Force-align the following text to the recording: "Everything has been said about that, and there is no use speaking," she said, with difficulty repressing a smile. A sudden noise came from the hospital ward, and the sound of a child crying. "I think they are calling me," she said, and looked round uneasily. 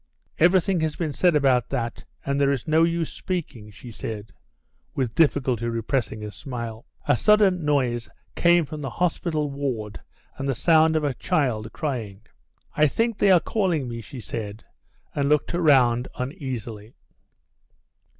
"Everything 0.39 0.79
has 0.79 0.95
been 0.95 1.13
said 1.13 1.35
about 1.35 1.69
that, 1.69 2.05
and 2.25 2.41
there 2.41 2.49
is 2.51 2.67
no 2.67 2.81
use 2.83 3.13
speaking," 3.13 3.69
she 3.69 3.91
said, 3.91 4.33
with 4.95 5.13
difficulty 5.13 5.67
repressing 5.67 6.23
a 6.23 6.31
smile. 6.31 6.87
A 7.07 7.15
sudden 7.15 7.63
noise 7.63 8.09
came 8.33 8.65
from 8.65 8.81
the 8.81 8.89
hospital 8.89 9.51
ward, 9.51 9.99
and 10.39 10.47
the 10.47 10.55
sound 10.55 10.95
of 10.95 11.03
a 11.03 11.13
child 11.13 11.71
crying. 11.71 12.21
"I 12.75 12.87
think 12.87 13.19
they 13.19 13.29
are 13.29 13.39
calling 13.39 13.87
me," 13.87 14.01
she 14.01 14.21
said, 14.21 14.63
and 15.13 15.29
looked 15.29 15.53
round 15.53 16.07
uneasily. 16.15 16.95